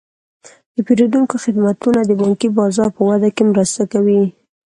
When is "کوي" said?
3.93-4.23